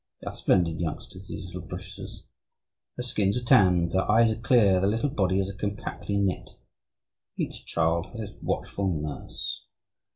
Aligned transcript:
They 0.19 0.25
are 0.25 0.33
splendid 0.33 0.79
youngsters, 0.79 1.27
these 1.27 1.45
little 1.45 1.61
Britishers. 1.61 2.23
Their 2.97 3.03
skins 3.03 3.37
are 3.39 3.43
tanned, 3.45 3.91
their 3.91 4.09
eyes 4.09 4.31
are 4.31 4.39
clear, 4.39 4.79
their 4.79 4.89
little 4.89 5.11
bodies 5.11 5.47
are 5.47 5.53
compactly 5.53 6.17
knit. 6.17 6.55
Each 7.37 7.63
child 7.67 8.07
has 8.07 8.31
its 8.31 8.41
watchful 8.41 8.87
nurse. 8.87 9.63